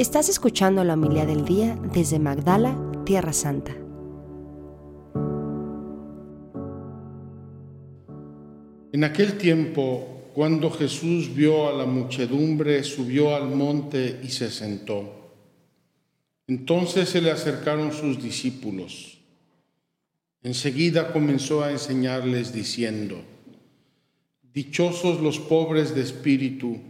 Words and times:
Estás 0.00 0.30
escuchando 0.30 0.82
la 0.82 0.94
humildad 0.94 1.26
del 1.26 1.44
día 1.44 1.78
desde 1.92 2.18
Magdala, 2.18 2.74
Tierra 3.04 3.34
Santa. 3.34 3.76
En 8.94 9.04
aquel 9.04 9.36
tiempo, 9.36 10.30
cuando 10.32 10.70
Jesús 10.70 11.34
vio 11.34 11.68
a 11.68 11.74
la 11.74 11.84
muchedumbre, 11.84 12.82
subió 12.82 13.36
al 13.36 13.50
monte 13.50 14.22
y 14.24 14.28
se 14.28 14.50
sentó. 14.50 15.34
Entonces 16.46 17.10
se 17.10 17.20
le 17.20 17.30
acercaron 17.30 17.92
sus 17.92 18.22
discípulos. 18.22 19.18
Enseguida 20.42 21.12
comenzó 21.12 21.62
a 21.62 21.72
enseñarles 21.72 22.54
diciendo, 22.54 23.20
Dichosos 24.54 25.20
los 25.20 25.38
pobres 25.38 25.94
de 25.94 26.00
espíritu, 26.00 26.89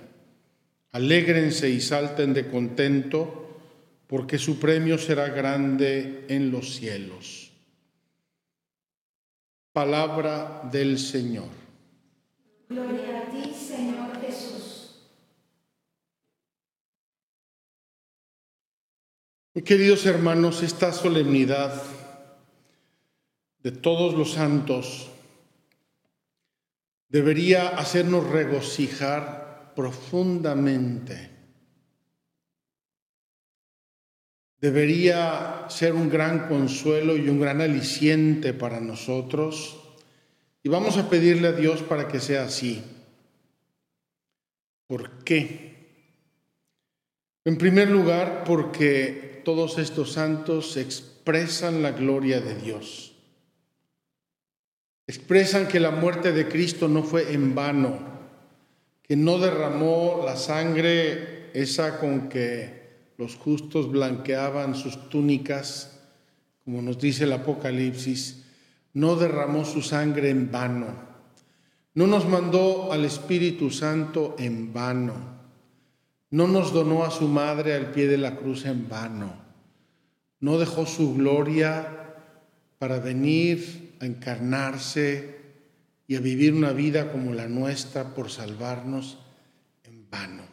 Alégrense 0.93 1.69
y 1.69 1.79
salten 1.79 2.33
de 2.33 2.49
contento, 2.49 3.59
porque 4.07 4.37
su 4.37 4.59
premio 4.59 4.97
será 4.97 5.29
grande 5.29 6.25
en 6.27 6.51
los 6.51 6.75
cielos. 6.75 7.51
Palabra 9.71 10.67
del 10.69 10.99
Señor. 10.99 11.47
Gloria 12.67 13.19
a 13.19 13.31
ti, 13.31 13.53
Señor 13.53 14.19
Jesús. 14.19 14.99
Queridos 19.63 20.05
hermanos, 20.05 20.61
esta 20.61 20.91
solemnidad 20.91 21.81
de 23.63 23.71
todos 23.71 24.13
los 24.13 24.33
santos 24.33 25.09
debería 27.07 27.69
hacernos 27.69 28.29
regocijar 28.29 29.50
profundamente. 29.81 31.31
Debería 34.59 35.65
ser 35.69 35.93
un 35.93 36.07
gran 36.07 36.47
consuelo 36.47 37.17
y 37.17 37.27
un 37.27 37.39
gran 37.39 37.61
aliciente 37.61 38.53
para 38.53 38.79
nosotros. 38.79 39.79
Y 40.61 40.69
vamos 40.69 40.97
a 40.97 41.09
pedirle 41.09 41.47
a 41.47 41.53
Dios 41.53 41.81
para 41.81 42.07
que 42.07 42.19
sea 42.19 42.43
así. 42.43 42.83
¿Por 44.85 45.23
qué? 45.23 45.71
En 47.43 47.57
primer 47.57 47.89
lugar, 47.89 48.43
porque 48.45 49.41
todos 49.43 49.79
estos 49.79 50.11
santos 50.11 50.77
expresan 50.77 51.81
la 51.81 51.89
gloria 51.89 52.39
de 52.39 52.53
Dios 52.53 53.11
expresan 55.07 55.67
que 55.67 55.81
la 55.81 55.91
muerte 55.91 56.31
de 56.31 56.47
Cristo 56.47 56.87
no 56.87 57.03
fue 57.03 57.33
en 57.33 57.53
vano, 57.53 58.10
que 59.11 59.17
no 59.17 59.39
derramó 59.39 60.21
la 60.23 60.37
sangre 60.37 61.49
esa 61.53 61.99
con 61.99 62.29
que 62.29 63.09
los 63.17 63.35
justos 63.35 63.91
blanqueaban 63.91 64.73
sus 64.73 65.09
túnicas, 65.09 65.99
como 66.63 66.81
nos 66.81 66.97
dice 66.97 67.25
el 67.25 67.33
Apocalipsis, 67.33 68.45
no 68.93 69.17
derramó 69.17 69.65
su 69.65 69.81
sangre 69.81 70.29
en 70.29 70.49
vano, 70.49 70.95
no 71.93 72.07
nos 72.07 72.25
mandó 72.25 72.93
al 72.93 73.03
Espíritu 73.03 73.69
Santo 73.69 74.37
en 74.39 74.71
vano, 74.71 75.15
no 76.29 76.47
nos 76.47 76.71
donó 76.71 77.03
a 77.03 77.11
su 77.11 77.27
madre 77.27 77.75
al 77.75 77.91
pie 77.91 78.07
de 78.07 78.17
la 78.17 78.37
cruz 78.37 78.63
en 78.63 78.87
vano, 78.87 79.33
no 80.39 80.57
dejó 80.57 80.85
su 80.85 81.15
gloria 81.15 82.15
para 82.79 82.99
venir 82.99 83.97
a 83.99 84.05
encarnarse 84.05 85.40
y 86.11 86.17
a 86.17 86.19
vivir 86.19 86.53
una 86.53 86.73
vida 86.73 87.09
como 87.09 87.33
la 87.33 87.47
nuestra 87.47 88.13
por 88.13 88.29
salvarnos 88.29 89.17
en 89.85 90.09
vano. 90.09 90.43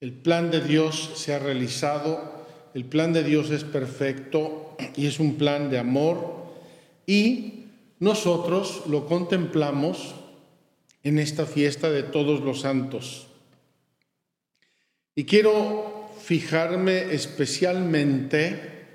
El 0.00 0.12
plan 0.12 0.50
de 0.50 0.60
Dios 0.60 1.12
se 1.14 1.32
ha 1.32 1.38
realizado, 1.38 2.48
el 2.74 2.84
plan 2.84 3.12
de 3.12 3.22
Dios 3.22 3.50
es 3.50 3.62
perfecto 3.62 4.76
y 4.96 5.06
es 5.06 5.20
un 5.20 5.36
plan 5.36 5.70
de 5.70 5.78
amor 5.78 6.52
y 7.06 7.66
nosotros 8.00 8.82
lo 8.88 9.06
contemplamos 9.06 10.16
en 11.04 11.20
esta 11.20 11.46
fiesta 11.46 11.88
de 11.88 12.02
todos 12.02 12.40
los 12.40 12.62
santos. 12.62 13.28
Y 15.14 15.26
quiero 15.26 16.10
fijarme 16.24 17.14
especialmente 17.14 18.88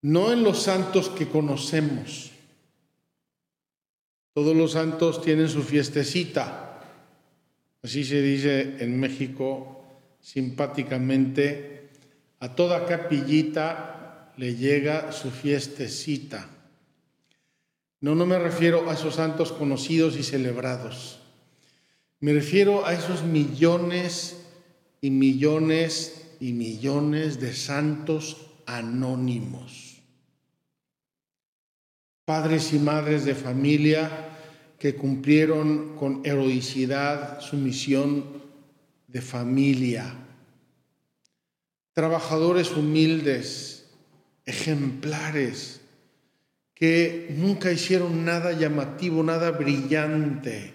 no 0.00 0.32
en 0.32 0.42
los 0.42 0.62
santos 0.62 1.10
que 1.10 1.28
conocemos. 1.28 2.29
Todos 4.32 4.56
los 4.56 4.72
santos 4.72 5.22
tienen 5.22 5.48
su 5.48 5.62
fiestecita, 5.62 6.80
así 7.82 8.04
se 8.04 8.22
dice 8.22 8.76
en 8.78 8.98
México 9.00 9.84
simpáticamente, 10.20 11.88
a 12.38 12.54
toda 12.54 12.86
capillita 12.86 14.32
le 14.36 14.54
llega 14.54 15.10
su 15.10 15.30
fiestecita. 15.30 16.48
No, 18.00 18.14
no 18.14 18.24
me 18.24 18.38
refiero 18.38 18.88
a 18.88 18.94
esos 18.94 19.16
santos 19.16 19.50
conocidos 19.50 20.16
y 20.16 20.22
celebrados. 20.22 21.18
Me 22.20 22.32
refiero 22.32 22.86
a 22.86 22.94
esos 22.94 23.24
millones 23.24 24.46
y 25.00 25.10
millones 25.10 26.36
y 26.38 26.52
millones 26.52 27.40
de 27.40 27.52
santos 27.52 28.46
anónimos 28.64 29.89
padres 32.30 32.72
y 32.72 32.78
madres 32.78 33.24
de 33.24 33.34
familia 33.34 34.08
que 34.78 34.94
cumplieron 34.94 35.96
con 35.96 36.20
heroicidad 36.24 37.40
su 37.40 37.56
misión 37.56 38.24
de 39.08 39.20
familia, 39.20 40.14
trabajadores 41.92 42.70
humildes, 42.76 43.90
ejemplares, 44.44 45.80
que 46.72 47.34
nunca 47.36 47.72
hicieron 47.72 48.24
nada 48.24 48.52
llamativo, 48.52 49.24
nada 49.24 49.50
brillante, 49.50 50.72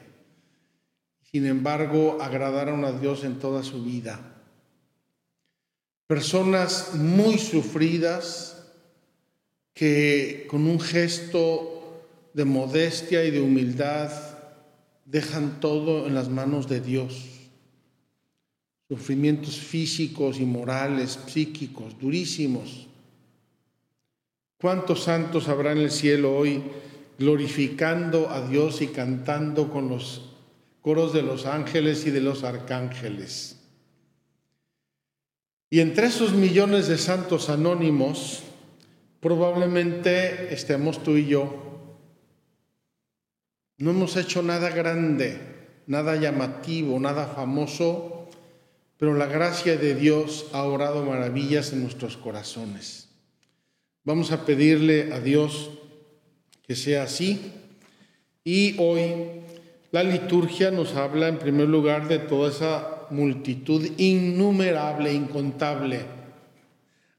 sin 1.32 1.46
embargo 1.46 2.18
agradaron 2.22 2.84
a 2.84 2.92
Dios 2.92 3.24
en 3.24 3.40
toda 3.40 3.64
su 3.64 3.82
vida. 3.82 4.20
Personas 6.06 6.96
muy 6.96 7.38
sufridas, 7.38 8.55
que 9.76 10.48
con 10.50 10.66
un 10.68 10.80
gesto 10.80 11.76
de 12.34 12.46
modestia 12.46 13.26
y 13.26 13.32
de 13.32 13.42
humildad 13.42 14.10
dejan 15.04 15.60
todo 15.60 16.08
en 16.08 16.16
las 16.16 16.30
manos 16.30 16.68
de 16.68 16.80
Dios. 16.80 17.26
Sufrimientos 18.88 19.60
físicos 19.60 20.40
y 20.40 20.46
morales, 20.46 21.20
psíquicos, 21.28 22.00
durísimos. 22.00 22.88
¿Cuántos 24.58 25.04
santos 25.04 25.50
habrá 25.50 25.74
en 25.74 25.80
el 25.80 25.92
cielo 25.92 26.38
hoy 26.38 26.64
glorificando 27.20 28.30
a 28.30 28.48
Dios 28.48 28.82
y 28.82 28.88
cantando 28.88 29.70
con 29.70 29.90
los 29.90 30.36
coros 30.82 31.12
de 31.12 31.22
los 31.22 31.46
ángeles 31.46 32.06
y 32.06 32.12
de 32.12 32.22
los 32.22 32.46
arcángeles? 32.46 33.60
Y 35.70 35.82
entre 35.82 36.08
esos 36.08 36.32
millones 36.32 36.88
de 36.88 36.98
santos 36.98 37.50
anónimos, 37.50 38.44
probablemente 39.26 40.54
estemos 40.54 41.02
tú 41.02 41.18
y 41.18 41.26
yo. 41.26 41.90
No 43.80 43.90
hemos 43.90 44.18
hecho 44.18 44.44
nada 44.44 44.70
grande, 44.70 45.40
nada 45.88 46.16
llamativo, 46.16 47.00
nada 47.00 47.26
famoso, 47.26 48.30
pero 48.98 49.16
la 49.16 49.26
gracia 49.26 49.78
de 49.78 49.96
Dios 49.96 50.46
ha 50.54 50.62
orado 50.62 51.04
maravillas 51.04 51.74
en 51.74 51.82
nuestros 51.82 52.18
corazones. 52.18 53.10
Vamos 54.04 54.32
a 54.32 54.46
pedirle 54.46 55.12
a 55.12 55.20
Dios 55.20 55.72
que 56.68 56.76
sea 56.76 57.02
así. 57.02 57.52
Y 58.44 58.80
hoy 58.80 59.42
la 59.92 60.04
liturgia 60.04 60.70
nos 60.70 60.94
habla 60.94 61.30
en 61.30 61.40
primer 61.40 61.68
lugar 61.68 62.08
de 62.08 62.20
toda 62.20 62.52
esa 62.52 63.08
multitud 63.10 63.90
innumerable, 63.98 65.12
incontable, 65.12 66.02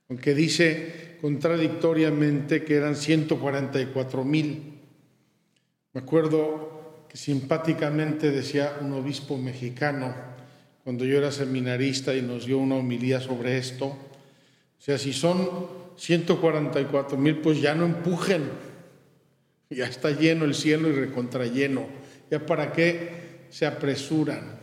aunque 0.09 0.35
dice 0.35 1.06
contradictoriamente 1.27 2.63
que 2.63 2.77
eran 2.77 2.95
144 2.95 4.25
mil. 4.25 4.75
Me 5.93 6.01
acuerdo 6.01 7.03
que 7.09 7.17
simpáticamente 7.17 8.31
decía 8.31 8.77
un 8.81 8.93
obispo 8.93 9.37
mexicano, 9.37 10.15
cuando 10.85 11.05
yo 11.05 11.19
era 11.19 11.33
seminarista 11.33 12.15
y 12.15 12.23
nos 12.23 12.47
dio 12.47 12.59
una 12.59 12.77
homilía 12.77 13.21
sobre 13.21 13.59
esto, 13.59 13.87
o 13.87 13.99
sea, 14.79 14.99
si 14.99 15.13
son 15.13 15.67
144 15.97 17.19
mil, 17.19 17.39
pues 17.39 17.61
ya 17.61 17.75
no 17.75 17.87
empujen, 17.87 18.45
ya 19.69 19.87
está 19.87 20.13
lleno 20.13 20.45
el 20.45 20.55
cielo 20.55 20.89
y 20.91 20.93
recontralleno, 20.93 21.87
ya 22.31 22.47
para 22.47 22.73
qué 22.73 23.49
se 23.51 23.67
apresuran. 23.67 24.61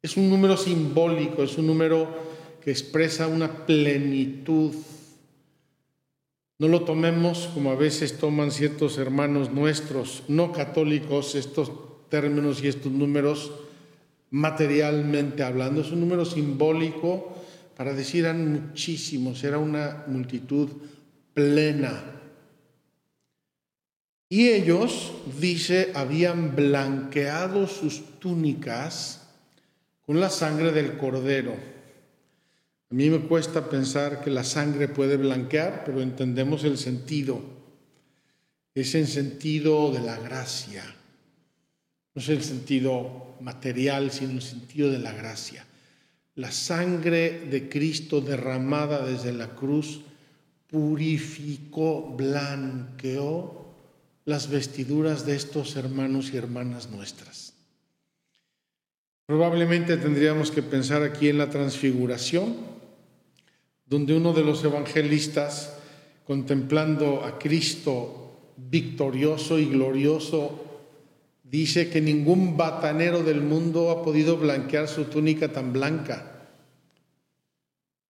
Es 0.00 0.16
un 0.16 0.30
número 0.30 0.56
simbólico, 0.56 1.42
es 1.42 1.58
un 1.58 1.66
número 1.66 2.08
que 2.62 2.70
expresa 2.70 3.26
una 3.26 3.66
plenitud. 3.66 4.72
No 6.64 6.70
lo 6.70 6.80
tomemos 6.80 7.50
como 7.52 7.72
a 7.72 7.74
veces 7.74 8.16
toman 8.16 8.50
ciertos 8.50 8.96
hermanos 8.96 9.52
nuestros 9.52 10.22
no 10.28 10.50
católicos 10.50 11.34
estos 11.34 11.70
términos 12.08 12.64
y 12.64 12.68
estos 12.68 12.90
números 12.90 13.52
materialmente 14.30 15.42
hablando. 15.42 15.82
Es 15.82 15.90
un 15.90 16.00
número 16.00 16.24
simbólico 16.24 17.36
para 17.76 17.92
decir 17.92 18.24
eran 18.24 18.50
muchísimos, 18.50 19.44
era 19.44 19.58
una 19.58 20.04
multitud 20.06 20.70
plena. 21.34 22.02
Y 24.30 24.48
ellos, 24.48 25.12
dice, 25.38 25.92
habían 25.94 26.56
blanqueado 26.56 27.66
sus 27.66 28.18
túnicas 28.20 29.28
con 30.06 30.18
la 30.18 30.30
sangre 30.30 30.72
del 30.72 30.96
cordero. 30.96 31.73
A 32.94 32.96
mí 32.96 33.10
me 33.10 33.18
cuesta 33.18 33.68
pensar 33.68 34.22
que 34.22 34.30
la 34.30 34.44
sangre 34.44 34.86
puede 34.86 35.16
blanquear, 35.16 35.82
pero 35.84 36.00
entendemos 36.00 36.62
el 36.62 36.78
sentido. 36.78 37.42
Es 38.72 38.94
el 38.94 39.08
sentido 39.08 39.90
de 39.90 39.98
la 39.98 40.16
gracia. 40.16 40.84
No 42.14 42.22
es 42.22 42.28
el 42.28 42.44
sentido 42.44 43.34
material, 43.40 44.12
sino 44.12 44.30
el 44.30 44.42
sentido 44.42 44.92
de 44.92 45.00
la 45.00 45.12
gracia. 45.12 45.66
La 46.36 46.52
sangre 46.52 47.40
de 47.50 47.68
Cristo 47.68 48.20
derramada 48.20 49.04
desde 49.04 49.32
la 49.32 49.48
cruz 49.56 50.02
purificó, 50.68 52.14
blanqueó 52.16 53.74
las 54.24 54.48
vestiduras 54.48 55.26
de 55.26 55.34
estos 55.34 55.74
hermanos 55.74 56.30
y 56.32 56.36
hermanas 56.36 56.90
nuestras. 56.90 57.54
Probablemente 59.26 59.96
tendríamos 59.96 60.52
que 60.52 60.62
pensar 60.62 61.02
aquí 61.02 61.28
en 61.28 61.38
la 61.38 61.50
transfiguración, 61.50 62.73
donde 63.86 64.16
uno 64.16 64.32
de 64.32 64.42
los 64.42 64.64
evangelistas, 64.64 65.78
contemplando 66.26 67.24
a 67.24 67.38
Cristo 67.38 68.52
victorioso 68.56 69.58
y 69.58 69.66
glorioso 69.66 70.64
dice 71.42 71.90
que 71.90 72.00
ningún 72.00 72.56
batanero 72.56 73.22
del 73.22 73.40
mundo 73.40 73.90
ha 73.90 74.02
podido 74.02 74.36
blanquear 74.36 74.88
su 74.88 75.04
túnica 75.04 75.52
tan 75.52 75.72
blanca. 75.72 76.48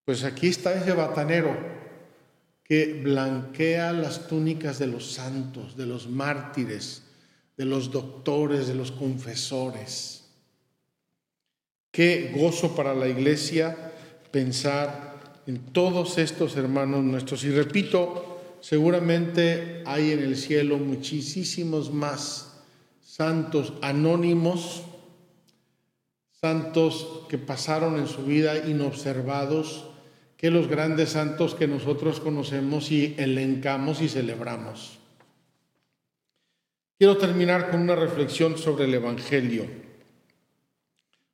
Pues 0.05 0.23
aquí 0.25 0.49
está 0.49 0.75
ese 0.75 0.93
batanero 0.93 1.57
que 2.63 3.01
blanquea 3.03 3.93
las 3.93 4.27
túnicas 4.27 4.79
de 4.79 4.87
los 4.87 5.13
santos, 5.13 5.77
de 5.77 5.87
los 5.87 6.09
mártires, 6.09 7.03
de 7.57 7.65
los 7.65 7.91
doctores, 7.91 8.67
de 8.67 8.75
los 8.75 8.93
confesores. 8.93 10.25
Qué 11.91 12.33
gozo 12.37 12.75
para 12.75 12.95
la 12.95 13.09
iglesia 13.09 13.93
pensar 14.31 15.14
en 15.47 15.59
todos 15.73 16.19
estos 16.19 16.57
hermanos 16.57 17.03
nuestros. 17.03 17.45
Y 17.45 17.51
repito, 17.51 18.57
seguramente 18.61 19.83
hay 19.87 20.13
en 20.13 20.21
el 20.21 20.37
cielo 20.37 20.79
muchísimos 20.79 21.93
más 21.93 22.63
santos 23.01 23.75
anónimos, 23.83 24.83
santos 26.33 27.23
que 27.29 27.39
pasaron 27.39 27.97
en 27.99 28.09
su 28.09 28.25
vida 28.25 28.69
inobservados, 28.69 29.87
que 30.37 30.51
los 30.51 30.69
grandes 30.69 31.11
santos 31.11 31.55
que 31.55 31.69
nosotros 31.69 32.21
conocemos 32.21 32.91
y 32.91 33.15
elencamos 33.19 34.03
y 34.03 34.09
celebramos. 34.09 34.99
Quiero 36.99 37.17
terminar 37.17 37.71
con 37.71 37.81
una 37.81 37.95
reflexión 37.95 38.59
sobre 38.59 38.85
el 38.85 38.95
Evangelio, 38.95 39.67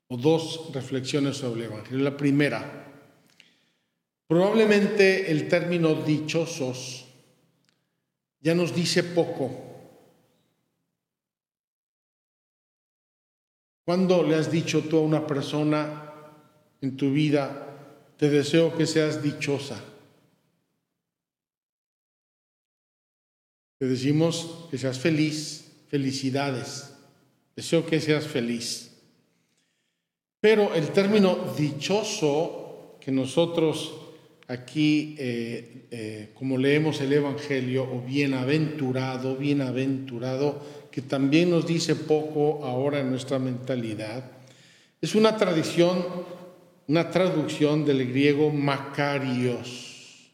o 0.08 0.16
dos 0.16 0.70
reflexiones 0.74 1.36
sobre 1.36 1.64
el 1.64 1.72
Evangelio. 1.72 2.04
La 2.04 2.16
primera, 2.16 2.89
probablemente 4.30 5.28
el 5.32 5.48
término 5.48 5.92
dichosos 5.92 7.04
ya 8.40 8.54
nos 8.54 8.72
dice 8.72 9.02
poco 9.02 9.66
¿Cuándo 13.90 14.22
le 14.22 14.36
has 14.36 14.52
dicho 14.52 14.82
tú 14.82 14.98
a 14.98 15.00
una 15.00 15.26
persona 15.26 16.12
en 16.80 16.96
tu 16.96 17.10
vida, 17.10 18.14
te 18.16 18.30
deseo 18.30 18.76
que 18.76 18.86
seas 18.86 19.20
dichosa? 19.20 19.82
Te 23.78 23.86
decimos 23.86 24.68
que 24.70 24.78
seas 24.78 25.00
feliz, 25.00 25.72
felicidades. 25.88 26.94
Deseo 27.56 27.84
que 27.84 28.00
seas 28.00 28.28
feliz. 28.28 28.92
Pero 30.40 30.72
el 30.74 30.90
término 30.90 31.52
dichoso 31.58 32.96
que 33.00 33.10
nosotros 33.10 33.92
aquí, 34.50 35.14
eh, 35.16 35.86
eh, 35.92 36.30
como 36.34 36.58
leemos 36.58 37.00
el 37.00 37.12
Evangelio, 37.12 37.84
o 37.84 38.02
bienaventurado, 38.02 39.36
bienaventurado, 39.36 40.88
que 40.90 41.02
también 41.02 41.50
nos 41.50 41.68
dice 41.68 41.94
poco 41.94 42.64
ahora 42.64 42.98
en 42.98 43.10
nuestra 43.10 43.38
mentalidad, 43.38 44.24
es 45.00 45.14
una 45.14 45.36
tradición, 45.36 46.04
una 46.88 47.10
traducción 47.10 47.84
del 47.84 48.08
griego 48.08 48.50
Macarios. 48.50 50.32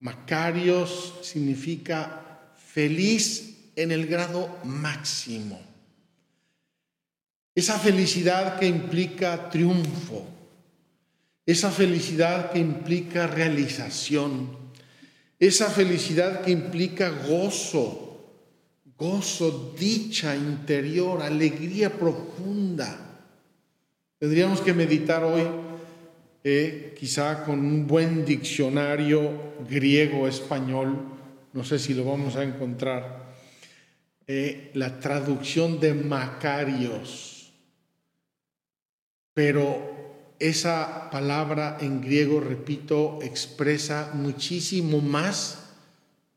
Macarios 0.00 1.18
significa 1.20 2.54
feliz 2.56 3.72
en 3.76 3.92
el 3.92 4.06
grado 4.06 4.58
máximo. 4.64 5.60
Esa 7.54 7.78
felicidad 7.78 8.58
que 8.58 8.66
implica 8.66 9.50
triunfo, 9.50 10.26
esa 11.44 11.70
felicidad 11.70 12.52
que 12.52 12.58
implica 12.58 13.26
realización, 13.26 14.56
esa 15.38 15.68
felicidad 15.70 16.42
que 16.42 16.52
implica 16.52 17.10
gozo, 17.10 18.12
gozo, 18.96 19.74
dicha 19.76 20.36
interior, 20.36 21.20
alegría 21.20 21.90
profunda. 21.90 23.26
Tendríamos 24.18 24.60
que 24.60 24.72
meditar 24.72 25.24
hoy, 25.24 25.42
eh, 26.44 26.94
quizá 26.96 27.42
con 27.42 27.58
un 27.58 27.88
buen 27.88 28.24
diccionario 28.24 29.54
griego-español, 29.68 30.96
no 31.52 31.64
sé 31.64 31.80
si 31.80 31.92
lo 31.92 32.04
vamos 32.04 32.36
a 32.36 32.44
encontrar, 32.44 33.34
eh, 34.28 34.70
la 34.74 35.00
traducción 35.00 35.80
de 35.80 35.94
Macarios. 35.94 37.52
Pero 39.34 39.91
esa 40.48 41.10
palabra 41.10 41.78
en 41.80 42.00
griego, 42.00 42.40
repito, 42.40 43.18
expresa 43.22 44.10
muchísimo 44.14 45.00
más 45.00 45.62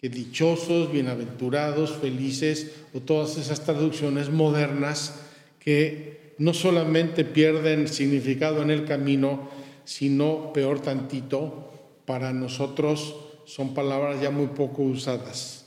dichosos, 0.10 0.92
bienaventurados, 0.92 1.98
felices, 1.98 2.72
o 2.94 3.02
todas 3.02 3.38
esas 3.38 3.64
traducciones 3.64 4.30
modernas 4.30 5.16
que 5.60 6.36
no 6.38 6.54
solamente 6.54 7.24
pierden 7.26 7.88
significado 7.88 8.62
en 8.62 8.72
el 8.72 8.86
camino, 8.86 9.50
sino, 9.84 10.52
peor 10.54 10.82
tantito, 10.82 11.72
para 12.06 12.34
nosotros 12.34 13.16
son 13.46 13.74
palabras 13.74 14.22
ya 14.22 14.32
muy 14.32 14.48
poco 14.48 14.84
usadas. 14.84 15.66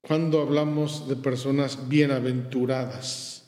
Cuando 0.00 0.40
hablamos 0.40 1.08
de 1.08 1.16
personas 1.16 1.88
bienaventuradas, 1.88 3.45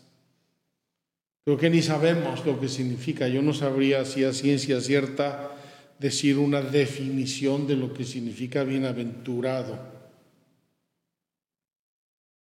creo 1.48 1.56
que 1.56 1.70
ni 1.70 1.80
sabemos 1.80 2.44
lo 2.44 2.60
que 2.60 2.68
significa. 2.68 3.26
Yo 3.26 3.40
no 3.40 3.54
sabría 3.54 4.04
si 4.04 4.22
a 4.22 4.34
ciencia 4.34 4.82
cierta 4.82 5.56
decir 5.98 6.36
una 6.36 6.60
definición 6.60 7.66
de 7.66 7.74
lo 7.74 7.94
que 7.94 8.04
significa 8.04 8.64
bienaventurado. 8.64 9.78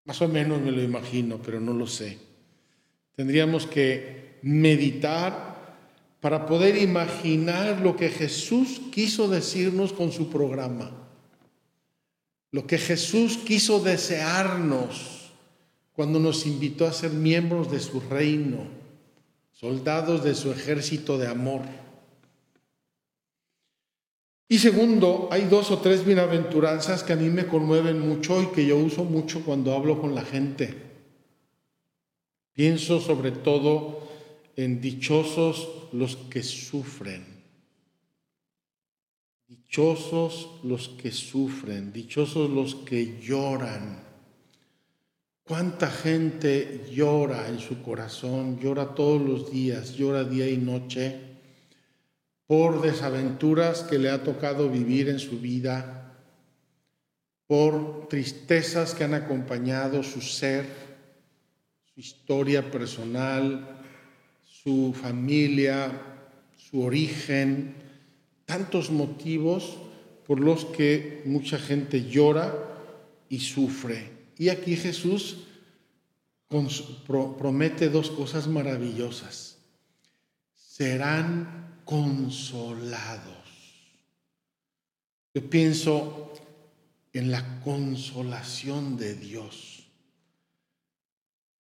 Más 0.04 0.22
o 0.22 0.28
menos 0.28 0.62
me 0.62 0.74
lo 0.74 0.84
imagino, 0.84 1.42
pero 1.42 1.62
no 1.62 1.72
lo 1.72 1.88
sé. 1.88 2.18
Tendríamos 3.16 3.66
que 3.66 4.40
meditar 4.42 5.78
para 6.20 6.46
poder 6.46 6.76
imaginar 6.76 7.80
lo 7.80 7.96
que 7.96 8.10
Jesús 8.10 8.82
quiso 8.92 9.30
decirnos 9.30 9.94
con 9.94 10.12
su 10.12 10.30
programa, 10.30 10.92
lo 12.52 12.68
que 12.68 12.78
Jesús 12.78 13.38
quiso 13.38 13.80
desearnos 13.80 15.32
cuando 15.94 16.20
nos 16.20 16.46
invitó 16.46 16.86
a 16.86 16.92
ser 16.92 17.12
miembros 17.12 17.72
de 17.72 17.80
su 17.80 18.02
reino, 18.02 18.86
soldados 19.60 20.24
de 20.24 20.36
su 20.36 20.52
ejército 20.52 21.18
de 21.18 21.28
amor. 21.28 21.62
Y 24.48 24.60
segundo, 24.60 25.30
hay 25.32 25.46
dos 25.46 25.72
o 25.72 25.80
tres 25.80 26.06
bienaventuranzas 26.06 27.04
que 27.04 27.14
a 27.14 27.16
mí 27.16 27.30
me 27.30 27.48
conmueven 27.48 28.00
mucho 28.00 28.42
y 28.44 28.48
que 28.48 28.68
yo 28.68 28.78
uso 28.78 29.04
mucho 29.04 29.44
cuando 29.44 29.74
hablo 29.74 30.00
con 30.00 30.14
la 30.14 30.24
gente. 30.24 30.76
Pienso 32.54 33.02
sobre 33.02 33.32
todo 33.32 34.08
en 34.56 34.80
dichosos 34.80 35.68
los 35.92 36.16
que 36.16 36.44
sufren. 36.44 37.26
Dichosos 39.48 40.50
los 40.64 40.90
que 40.90 41.12
sufren, 41.12 41.92
dichosos 41.92 42.50
los 42.50 42.76
que 42.76 43.20
lloran. 43.20 44.07
¿Cuánta 45.48 45.89
gente 45.89 46.84
llora 46.92 47.48
en 47.48 47.60
su 47.60 47.82
corazón? 47.82 48.60
Llora 48.60 48.94
todos 48.94 49.22
los 49.22 49.50
días, 49.50 49.94
llora 49.94 50.25
día 50.25 50.50
y 50.50 50.58
noche 50.58 51.22
por 52.46 52.82
desaventuras 52.82 53.84
que 53.84 53.98
le 53.98 54.10
ha 54.10 54.24
tocado 54.24 54.70
vivir 54.70 55.08
en 55.08 55.20
su 55.20 55.39
vida, 55.39 56.18
por 57.46 58.10
tristezas 58.10 58.94
que 58.94 59.06
han 59.06 59.13
acompañado 59.13 60.04
su 60.04 60.20
ser, 60.20 60.66
su 61.94 62.01
historia 62.01 62.70
personal, 62.70 63.84
su 64.44 64.94
familia, 65.01 65.92
su 66.58 66.82
origen, 66.82 67.74
tantos 68.44 68.92
motivos 68.92 69.77
por 70.25 70.42
los 70.42 70.66
que 70.66 71.22
mucha 71.24 71.58
gente 71.58 72.04
llora 72.04 72.54
y 73.30 73.39
sufre. 73.39 74.17
Y 74.38 74.50
aquí 74.50 74.75
Jesús 74.75 75.38
promete 76.48 77.89
dos 77.89 78.12
cosas 78.12 78.48
maravillosas. 78.48 79.58
Serán 80.56 81.82
consolados. 81.86 83.36
Yo 85.34 85.50
pienso 85.50 86.34
en 87.13 87.32
la 87.32 87.62
consolación 87.62 88.98
de 88.98 89.15
Dios. 89.15 89.88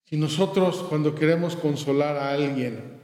Si 0.05 0.15
nosotros 0.15 0.85
cuando 0.87 1.15
queremos 1.15 1.55
consolar 1.55 2.15
a 2.17 2.31
alguien, 2.31 2.97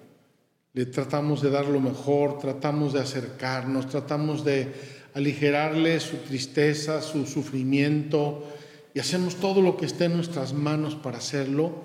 le 0.73 0.85
tratamos 0.85 1.41
de 1.41 1.49
dar 1.49 1.65
lo 1.65 1.79
mejor, 1.79 2.39
tratamos 2.39 2.93
de 2.93 3.01
acercarnos, 3.01 3.89
tratamos 3.89 4.45
de 4.45 4.73
aligerarle 5.13 5.99
su 5.99 6.17
tristeza, 6.17 7.01
su 7.01 7.25
sufrimiento 7.25 8.52
y 8.93 8.99
hacemos 8.99 9.35
todo 9.35 9.61
lo 9.61 9.77
que 9.77 9.85
esté 9.85 10.05
en 10.05 10.15
nuestras 10.15 10.53
manos 10.53 10.95
para 10.95 11.17
hacerlo. 11.17 11.83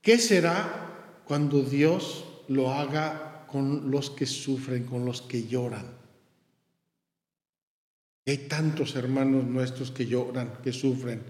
¿Qué 0.00 0.18
será 0.18 1.22
cuando 1.24 1.62
Dios 1.62 2.24
lo 2.48 2.72
haga 2.72 3.46
con 3.46 3.90
los 3.90 4.10
que 4.10 4.26
sufren, 4.26 4.84
con 4.84 5.04
los 5.04 5.22
que 5.22 5.46
lloran? 5.46 5.86
Hay 8.26 8.38
tantos 8.48 8.94
hermanos 8.94 9.44
nuestros 9.44 9.90
que 9.90 10.06
lloran, 10.06 10.58
que 10.62 10.72
sufren 10.72 11.22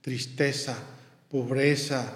tristeza, 0.00 0.78
pobreza, 1.28 2.12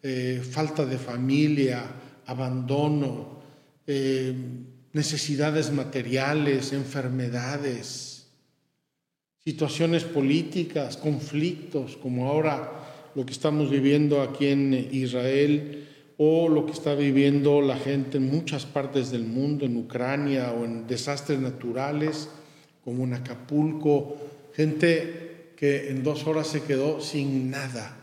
eh, 0.00 0.40
falta 0.48 0.86
de 0.86 0.98
familia, 0.98 1.84
abandono, 2.26 3.42
eh, 3.86 4.32
necesidades 4.92 5.72
materiales, 5.72 6.72
enfermedades, 6.72 8.13
situaciones 9.44 10.04
políticas, 10.04 10.96
conflictos, 10.96 11.96
como 11.96 12.28
ahora 12.28 13.10
lo 13.14 13.26
que 13.26 13.32
estamos 13.32 13.70
viviendo 13.70 14.22
aquí 14.22 14.46
en 14.46 14.88
Israel 14.90 15.88
o 16.16 16.48
lo 16.48 16.64
que 16.64 16.72
está 16.72 16.94
viviendo 16.94 17.60
la 17.60 17.76
gente 17.76 18.18
en 18.18 18.30
muchas 18.30 18.64
partes 18.64 19.10
del 19.10 19.24
mundo, 19.24 19.66
en 19.66 19.76
Ucrania 19.76 20.52
o 20.52 20.64
en 20.64 20.86
desastres 20.86 21.40
naturales 21.40 22.30
como 22.84 23.04
en 23.04 23.14
Acapulco, 23.14 24.16
gente 24.54 25.52
que 25.56 25.90
en 25.90 26.02
dos 26.02 26.26
horas 26.26 26.46
se 26.46 26.62
quedó 26.62 27.00
sin 27.00 27.50
nada, 27.50 27.96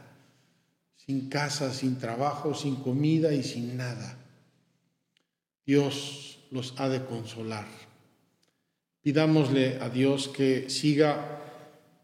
sin 0.95 1.29
casa, 1.29 1.73
sin 1.73 1.97
trabajo, 1.97 2.53
sin 2.53 2.75
comida 2.75 3.33
y 3.33 3.43
sin 3.43 3.77
nada. 3.77 4.17
Dios 5.65 6.39
los 6.51 6.73
ha 6.77 6.89
de 6.89 7.03
consolar. 7.05 7.80
Pidámosle 9.01 9.79
a 9.81 9.89
Dios 9.89 10.27
que 10.27 10.69
siga 10.69 11.39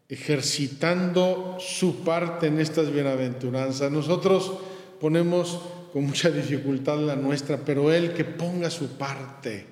ejercitando 0.08 1.58
su 1.60 2.02
parte 2.02 2.46
en 2.46 2.60
estas 2.60 2.92
bienaventuranzas. 2.92 3.92
Nosotros 3.92 4.52
ponemos 5.00 5.60
con 5.92 6.04
mucha 6.04 6.30
dificultad 6.30 6.98
la 6.98 7.16
nuestra, 7.16 7.58
pero 7.58 7.92
Él 7.92 8.14
que 8.14 8.24
ponga 8.24 8.70
su 8.70 8.96
parte 8.96 9.66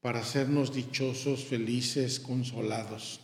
para 0.00 0.20
hacernos 0.20 0.74
dichosos, 0.74 1.44
felices, 1.44 2.20
consolados. 2.20 3.20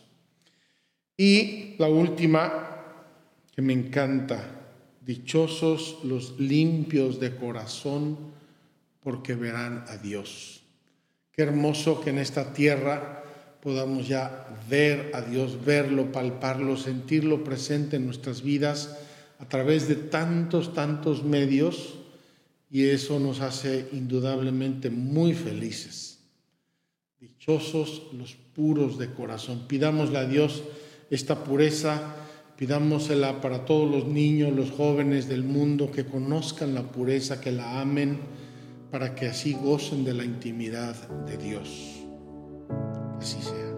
Y 1.16 1.76
la 1.78 1.88
última, 1.88 2.84
que 3.54 3.62
me 3.62 3.72
encanta, 3.72 4.62
dichosos 5.00 5.98
los 6.04 6.38
limpios 6.40 7.20
de 7.20 7.36
corazón, 7.36 8.16
porque 9.00 9.34
verán 9.34 9.84
a 9.88 9.96
Dios. 9.96 10.61
Qué 11.32 11.42
hermoso 11.42 12.02
que 12.02 12.10
en 12.10 12.18
esta 12.18 12.52
tierra 12.52 13.24
podamos 13.62 14.06
ya 14.06 14.46
ver 14.68 15.12
a 15.14 15.22
Dios, 15.22 15.64
verlo, 15.64 16.12
palparlo, 16.12 16.76
sentirlo 16.76 17.42
presente 17.42 17.96
en 17.96 18.04
nuestras 18.04 18.42
vidas 18.42 18.98
a 19.38 19.48
través 19.48 19.88
de 19.88 19.94
tantos, 19.94 20.74
tantos 20.74 21.24
medios 21.24 21.94
y 22.70 22.88
eso 22.88 23.18
nos 23.18 23.40
hace 23.40 23.88
indudablemente 23.92 24.90
muy 24.90 25.32
felices. 25.32 26.18
Dichosos 27.18 28.10
los 28.12 28.34
puros 28.34 28.98
de 28.98 29.12
corazón. 29.12 29.66
Pidámosle 29.68 30.18
a 30.18 30.26
Dios 30.26 30.62
esta 31.08 31.44
pureza, 31.44 32.14
pidámosela 32.58 33.40
para 33.40 33.64
todos 33.64 33.90
los 33.90 34.06
niños, 34.06 34.52
los 34.54 34.70
jóvenes 34.70 35.28
del 35.28 35.44
mundo 35.44 35.90
que 35.90 36.04
conozcan 36.04 36.74
la 36.74 36.82
pureza, 36.82 37.40
que 37.40 37.52
la 37.52 37.80
amen 37.80 38.20
para 38.92 39.14
que 39.14 39.26
así 39.26 39.54
gocen 39.54 40.04
de 40.04 40.12
la 40.12 40.22
intimidad 40.22 40.94
de 41.24 41.38
Dios. 41.38 42.04
Así 43.18 43.40
sea. 43.40 43.72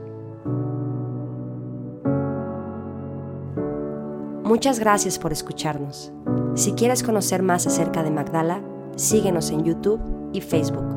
Muchas 4.42 4.80
gracias 4.80 5.20
por 5.20 5.32
escucharnos. 5.32 6.12
Si 6.56 6.72
quieres 6.72 7.04
conocer 7.04 7.42
más 7.42 7.68
acerca 7.68 8.02
de 8.02 8.10
Magdala, 8.10 8.60
síguenos 8.96 9.50
en 9.50 9.64
YouTube 9.64 10.00
y 10.32 10.40
Facebook. 10.40 10.93